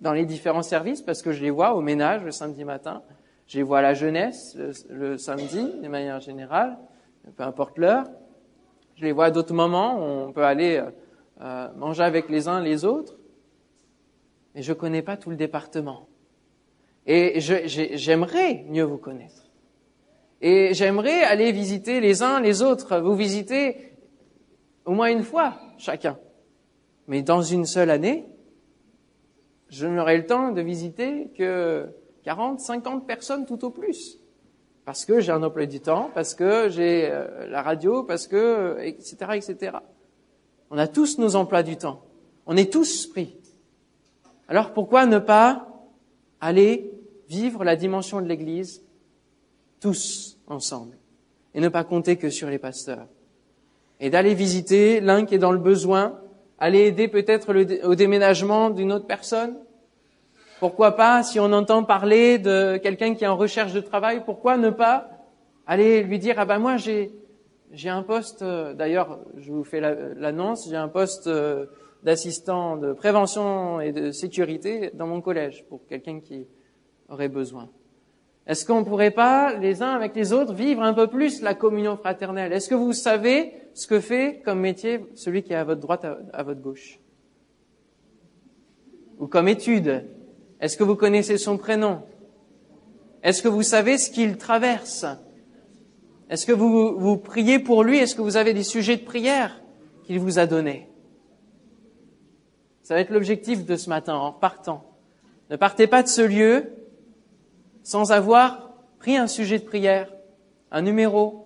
[0.00, 3.02] dans les différents services parce que je les vois au ménage le samedi matin,
[3.46, 4.56] je les vois à la jeunesse
[4.90, 6.78] le, samedi de manière générale,
[7.36, 8.04] peu importe l'heure.
[8.96, 10.90] Je les vois à d'autres moments où on peut aller euh,
[11.40, 13.16] euh, manger avec les uns les autres.
[14.54, 16.06] Mais je ne connais pas tout le département.
[17.06, 19.50] Et j'aimerais mieux vous connaître.
[20.40, 23.93] Et j'aimerais aller visiter les uns les autres, vous visiter
[24.84, 26.18] au moins une fois chacun.
[27.06, 28.26] Mais dans une seule année,
[29.68, 31.86] je n'aurai le temps de visiter que
[32.24, 34.18] 40, 50 personnes tout au plus.
[34.84, 38.76] Parce que j'ai un emploi du temps, parce que j'ai euh, la radio, parce que,
[38.80, 39.78] etc., etc.
[40.70, 42.02] On a tous nos emplois du temps.
[42.46, 43.36] On est tous pris.
[44.48, 45.68] Alors pourquoi ne pas
[46.40, 46.92] aller
[47.28, 48.82] vivre la dimension de l'Église
[49.80, 50.98] tous ensemble
[51.54, 53.06] et ne pas compter que sur les pasteurs?
[54.00, 56.18] Et d'aller visiter l'un qui est dans le besoin,
[56.58, 57.54] aller aider peut-être
[57.84, 59.56] au déménagement d'une autre personne?
[60.60, 64.56] Pourquoi pas, si on entend parler de quelqu'un qui est en recherche de travail, pourquoi
[64.56, 65.08] ne pas
[65.66, 67.12] aller lui dire ah ben moi j'ai
[67.72, 71.66] j'ai un poste, euh, d'ailleurs je vous fais l'annonce, j'ai un poste euh,
[72.04, 76.46] d'assistant de prévention et de sécurité dans mon collège pour quelqu'un qui
[77.08, 77.68] aurait besoin.
[78.46, 81.54] Est-ce qu'on ne pourrait pas, les uns avec les autres, vivre un peu plus la
[81.54, 82.52] communion fraternelle?
[82.52, 86.06] Est-ce que vous savez ce que fait comme métier celui qui est à votre droite,
[86.32, 87.00] à, votre gauche.
[89.18, 90.06] Ou comme étude.
[90.60, 92.02] Est-ce que vous connaissez son prénom?
[93.22, 95.04] Est-ce que vous savez ce qu'il traverse?
[96.30, 97.98] Est-ce que vous, vous priez pour lui?
[97.98, 99.60] Est-ce que vous avez des sujets de prière
[100.04, 100.88] qu'il vous a donnés?
[102.82, 104.84] Ça va être l'objectif de ce matin en partant.
[105.50, 106.72] Ne partez pas de ce lieu
[107.82, 110.12] sans avoir pris un sujet de prière,
[110.70, 111.43] un numéro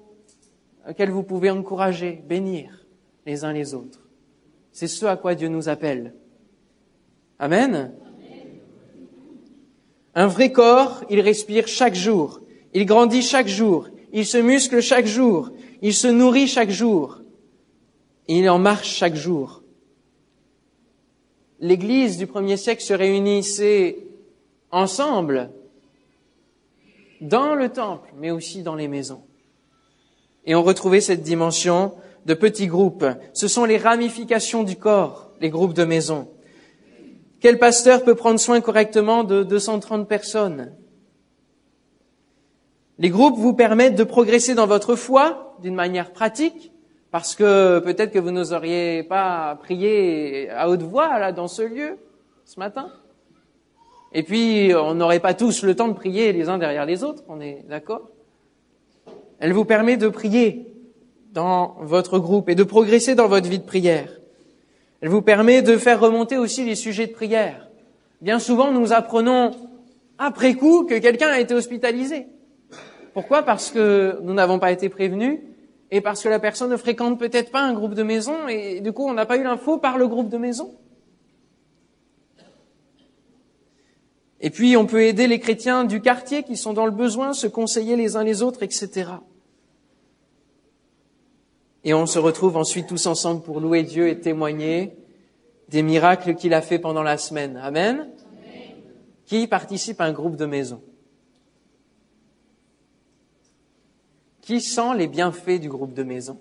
[0.88, 2.87] auquel vous pouvez encourager, bénir
[3.27, 4.09] les uns les autres.
[4.72, 6.14] C'est ce à quoi Dieu nous appelle.
[7.38, 7.92] Amen.
[10.14, 12.40] Un vrai corps, il respire chaque jour,
[12.74, 15.51] il grandit chaque jour, il se muscle chaque jour,
[15.83, 17.20] il se nourrit chaque jour,
[18.27, 19.62] il en marche chaque jour.
[21.61, 23.98] L'Église du premier siècle se réunissait
[24.70, 25.51] ensemble
[27.20, 29.27] dans le temple, mais aussi dans les maisons.
[30.48, 31.92] Et on retrouvait cette dimension
[32.24, 33.04] de petits groupes.
[33.34, 36.26] Ce sont les ramifications du corps, les groupes de maison.
[37.40, 40.72] Quel pasteur peut prendre soin correctement de 230 personnes?
[42.98, 46.72] Les groupes vous permettent de progresser dans votre foi d'une manière pratique,
[47.11, 51.98] parce que peut-être que vous n'oseriez pas prier à haute voix là dans ce lieu
[52.46, 52.90] ce matin.
[54.14, 57.22] Et puis, on n'aurait pas tous le temps de prier les uns derrière les autres,
[57.28, 58.08] on est d'accord?
[59.38, 60.66] Elle vous permet de prier
[61.33, 64.11] dans votre groupe et de progresser dans votre vie de prière.
[65.01, 67.68] Elle vous permet de faire remonter aussi les sujets de prière.
[68.20, 69.53] Bien souvent, nous apprenons
[70.18, 72.27] après coup que quelqu'un a été hospitalisé.
[73.14, 73.42] Pourquoi?
[73.42, 75.38] Parce que nous n'avons pas été prévenus
[75.90, 78.92] et parce que la personne ne fréquente peut-être pas un groupe de maison et du
[78.92, 80.74] coup on n'a pas eu l'info par le groupe de maison.
[84.40, 87.46] Et puis on peut aider les chrétiens du quartier qui sont dans le besoin, se
[87.46, 89.07] conseiller les uns les autres, etc.
[91.84, 94.96] Et on se retrouve ensuite tous ensemble pour louer Dieu et témoigner
[95.68, 97.56] des miracles qu'il a fait pendant la semaine.
[97.56, 98.08] Amen.
[99.26, 100.82] Qui participe à un groupe de maison?
[104.40, 106.38] Qui sent les bienfaits du groupe de maison?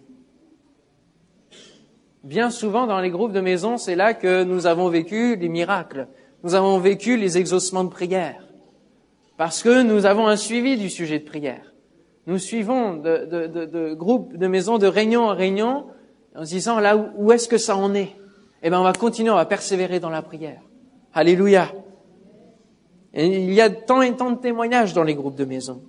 [2.23, 6.08] Bien souvent dans les groupes de maison, c'est là que nous avons vécu les miracles,
[6.43, 8.45] nous avons vécu les exaucements de prière,
[9.38, 11.73] parce que nous avons un suivi du sujet de prière.
[12.28, 15.86] Nous suivons de, de, de, de groupe de maison, de réunion en réunion,
[16.36, 18.16] en se disant là où, où est-ce que ça en est?
[18.62, 20.62] Eh bien, on va continuer, on va persévérer dans la prière.
[21.13, 21.72] Alléluia.
[23.13, 25.82] Et il y a tant et tant de témoignages dans les groupes de maison.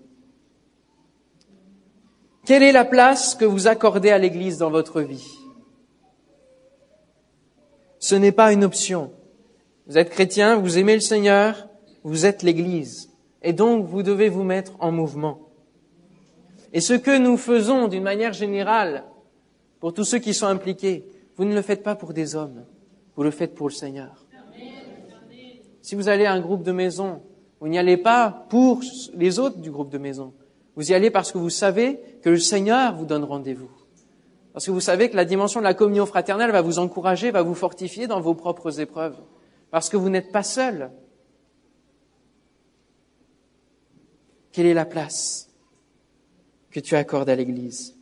[2.46, 5.28] Quelle est la place que vous accordez à l'Église dans votre vie?
[7.98, 9.10] Ce n'est pas une option.
[9.88, 11.68] Vous êtes chrétien, vous aimez le Seigneur,
[12.04, 13.10] vous êtes l'Église.
[13.42, 15.47] Et donc, vous devez vous mettre en mouvement.
[16.72, 19.04] Et ce que nous faisons d'une manière générale,
[19.80, 21.04] pour tous ceux qui sont impliqués,
[21.36, 22.64] vous ne le faites pas pour des hommes,
[23.16, 24.26] vous le faites pour le Seigneur.
[25.80, 27.22] Si vous allez à un groupe de maison,
[27.60, 28.80] vous n'y allez pas pour
[29.14, 30.34] les autres du groupe de maison.
[30.76, 33.70] Vous y allez parce que vous savez que le Seigneur vous donne rendez-vous.
[34.52, 37.42] Parce que vous savez que la dimension de la communion fraternelle va vous encourager, va
[37.42, 39.16] vous fortifier dans vos propres épreuves.
[39.70, 40.90] Parce que vous n'êtes pas seul.
[44.52, 45.47] Quelle est la place
[46.70, 47.96] que tu accordes à l'Église.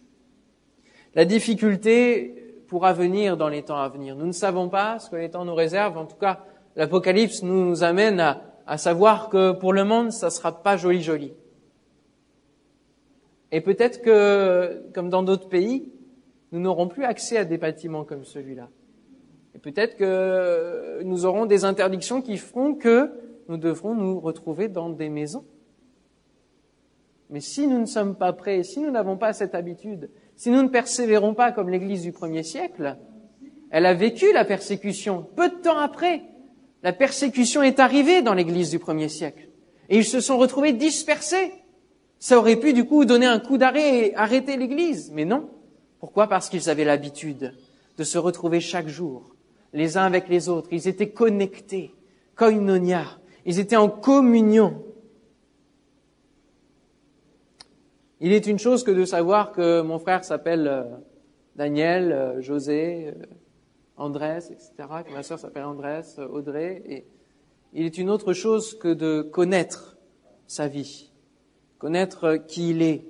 [1.14, 4.16] La difficulté pourra venir dans les temps à venir.
[4.16, 5.96] Nous ne savons pas ce que les temps nous réservent.
[5.96, 8.20] En tout cas, l'Apocalypse nous amène
[8.66, 11.32] à, savoir que pour le monde, ça sera pas joli joli.
[13.52, 15.92] Et peut-être que, comme dans d'autres pays,
[16.52, 18.68] nous n'aurons plus accès à des bâtiments comme celui-là.
[19.54, 23.10] Et peut-être que nous aurons des interdictions qui feront que
[23.48, 25.44] nous devrons nous retrouver dans des maisons.
[27.30, 30.62] Mais si nous ne sommes pas prêts, si nous n'avons pas cette habitude, si nous
[30.62, 32.96] ne persévérons pas comme l'Église du premier siècle,
[33.70, 35.26] elle a vécu la persécution.
[35.34, 36.22] Peu de temps après,
[36.82, 39.48] la persécution est arrivée dans l'Église du premier siècle.
[39.88, 41.52] Et ils se sont retrouvés dispersés.
[42.18, 45.10] Ça aurait pu du coup donner un coup d'arrêt et arrêter l'Église.
[45.12, 45.48] Mais non.
[45.98, 46.28] Pourquoi?
[46.28, 47.54] Parce qu'ils avaient l'habitude
[47.98, 49.34] de se retrouver chaque jour,
[49.72, 50.68] les uns avec les autres.
[50.70, 51.94] Ils étaient connectés,
[52.36, 53.04] koinonia.
[53.44, 54.82] Ils étaient en communion.
[58.18, 60.84] Il est une chose que de savoir que mon frère s'appelle euh,
[61.54, 63.26] Daniel, euh, José, euh,
[63.98, 64.72] Andrés, etc.,
[65.06, 66.00] que ma sœur s'appelle Andrés,
[66.30, 66.82] Audrey.
[66.86, 67.06] Et
[67.74, 69.98] il est une autre chose que de connaître
[70.46, 71.12] sa vie,
[71.78, 73.04] connaître qui il est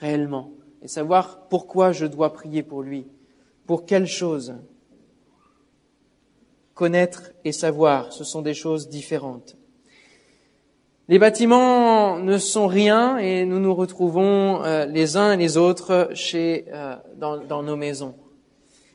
[0.00, 0.50] réellement,
[0.82, 3.06] et savoir pourquoi je dois prier pour lui,
[3.66, 4.54] pour quelle chose.
[6.74, 9.56] Connaître et savoir, ce sont des choses différentes.
[11.06, 16.08] Les bâtiments ne sont rien et nous nous retrouvons euh, les uns et les autres
[16.14, 18.14] chez, euh, dans, nos maisons.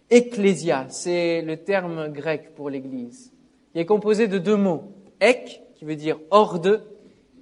[0.10, 3.32] Ecclésia, c'est le terme grec pour l'Église.
[3.76, 4.91] Il est composé de deux mots.
[5.19, 6.80] Ek, qui veut dire hors de,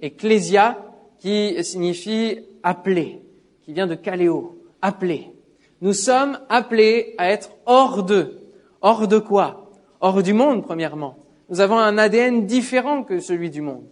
[0.02, 0.76] et Clésia,
[1.18, 3.22] qui signifie appelé,
[3.62, 5.32] qui vient de kaléo, appelé.
[5.80, 8.34] Nous sommes appelés à être hors de.
[8.82, 9.70] Hors de quoi?
[10.02, 11.16] Hors du monde, premièrement.
[11.48, 13.86] Nous avons un ADN différent que celui du monde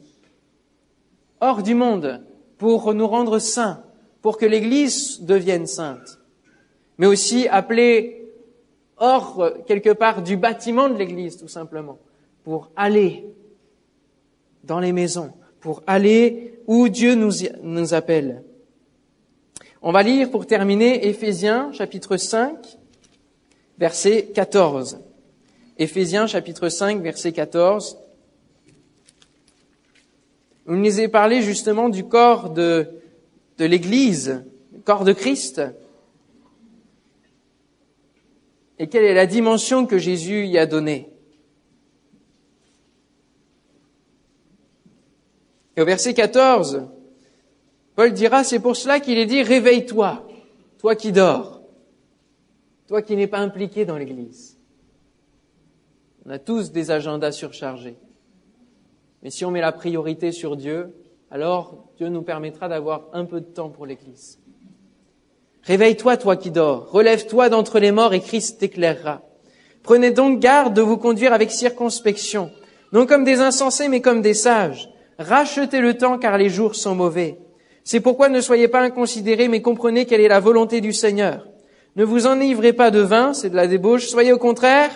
[1.40, 2.22] hors du monde
[2.59, 3.83] pour nous rendre saints,
[4.22, 6.18] pour que l'Église devienne sainte,
[6.99, 8.29] mais aussi appelé
[8.96, 11.99] hors quelque part du bâtiment de l'Église, tout simplement,
[12.44, 13.27] pour aller
[14.64, 18.42] dans les maisons, pour aller où Dieu nous, nous appelle.
[19.83, 22.57] On va lire pour terminer Éphésiens chapitre 5,
[23.79, 24.99] verset 14.
[25.79, 27.98] Éphésiens chapitre 5, verset 14.
[30.67, 32.88] Vous nous avez parlé justement du corps de,
[33.58, 35.62] de l'Église, le corps de Christ.
[38.79, 41.08] Et quelle est la dimension que Jésus y a donnée
[45.77, 46.88] Et au verset 14,
[47.94, 50.27] Paul dira, c'est pour cela qu'il est dit, réveille-toi,
[50.79, 51.62] toi qui dors,
[52.88, 54.58] toi qui n'es pas impliqué dans l'Église.
[56.25, 57.96] On a tous des agendas surchargés.
[59.23, 60.94] Mais si on met la priorité sur Dieu,
[61.31, 64.38] alors Dieu nous permettra d'avoir un peu de temps pour l'Église.
[65.62, 69.23] Réveille-toi, toi qui dors, relève-toi d'entre les morts et Christ t'éclairera.
[69.83, 72.50] Prenez donc garde de vous conduire avec circonspection,
[72.92, 74.88] non comme des insensés, mais comme des sages.
[75.19, 77.38] Rachetez le temps, car les jours sont mauvais.
[77.83, 81.48] C'est pourquoi ne soyez pas inconsidérés, mais comprenez quelle est la volonté du Seigneur.
[81.96, 84.90] Ne vous enivrez pas de vin, c'est de la débauche, soyez au contraire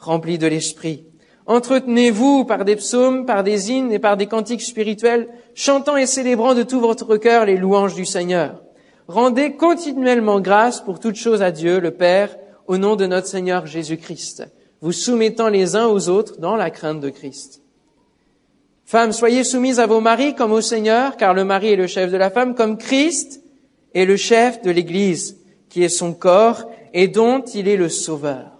[0.00, 1.04] remplis de l'Esprit.
[1.50, 6.54] Entretenez-vous par des psaumes, par des hymnes et par des cantiques spirituels, chantant et célébrant
[6.54, 8.62] de tout votre cœur les louanges du Seigneur.
[9.08, 12.36] Rendez continuellement grâce pour toutes choses à Dieu, le Père,
[12.68, 14.44] au nom de notre Seigneur Jésus-Christ,
[14.80, 17.62] vous soumettant les uns aux autres dans la crainte de Christ.
[18.84, 22.12] Femmes, soyez soumises à vos maris comme au Seigneur, car le mari est le chef
[22.12, 23.42] de la femme, comme Christ
[23.96, 25.36] est le chef de l'Église,
[25.68, 28.59] qui est son corps et dont il est le sauveur.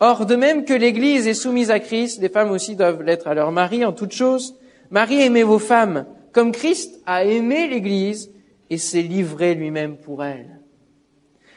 [0.00, 3.34] Or, de même que l'Église est soumise à Christ, les femmes aussi doivent l'être à
[3.34, 4.56] leur mari en toutes choses.
[4.90, 8.30] Marie, aimez vos femmes, comme Christ a aimé l'Église
[8.70, 10.60] et s'est livré lui-même pour elle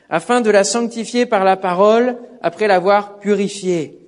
[0.10, 4.00] afin de la sanctifier par la parole, après l'avoir purifiée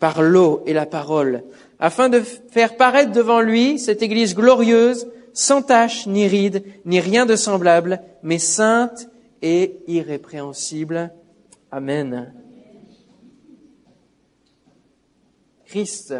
[0.00, 1.44] par l'eau et la parole,
[1.78, 7.26] afin de faire paraître devant lui cette Église glorieuse, sans tache, ni ride, ni rien
[7.26, 9.08] de semblable, mais sainte
[9.40, 11.10] et irrépréhensible.
[11.70, 12.32] Amen.
[15.72, 16.14] Christ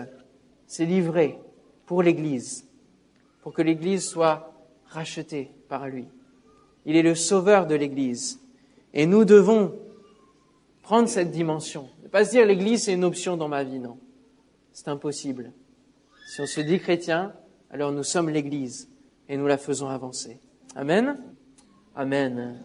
[0.67, 1.39] s'est livré
[1.85, 2.67] pour l'Église,
[3.43, 4.51] pour que l'Église soit
[4.87, 6.07] rachetée par lui.
[6.87, 8.41] Il est le sauveur de l'Église.
[8.95, 9.79] Et nous devons
[10.81, 11.91] prendre cette dimension.
[12.03, 13.99] Ne pas se dire l'Église c'est une option dans ma vie, non.
[14.73, 15.53] C'est impossible.
[16.29, 17.35] Si on se dit chrétien,
[17.71, 18.89] alors nous sommes l'Église
[19.29, 20.41] et nous la faisons avancer.
[20.75, 21.23] Amen.
[21.95, 22.59] Amen.